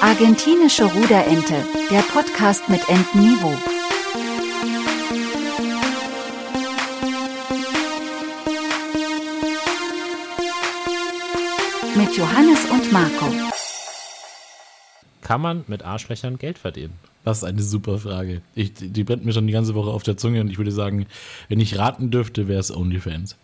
[0.00, 1.54] Argentinische Ruderente,
[1.88, 3.54] der Podcast mit Entenniveau.
[11.96, 13.26] Mit Johannes und Marco.
[15.22, 16.94] Kann man mit Arschlöchern Geld verdienen?
[17.24, 18.42] Das ist eine super Frage.
[18.56, 21.06] Ich, die brennt mir schon die ganze Woche auf der Zunge und ich würde sagen,
[21.48, 23.36] wenn ich raten dürfte, wäre es OnlyFans.